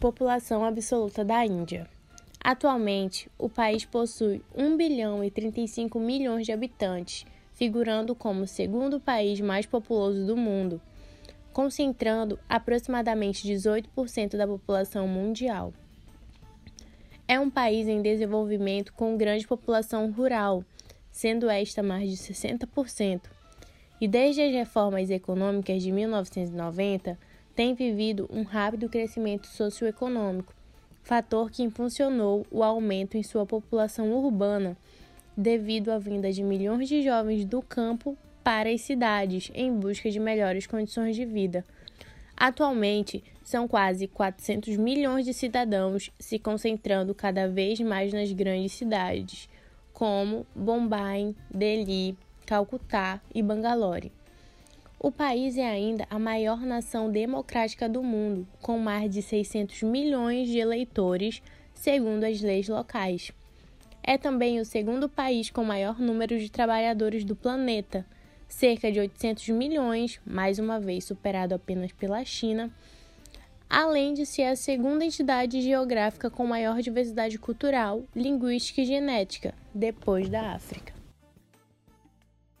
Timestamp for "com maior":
65.50-66.00, 76.28-76.80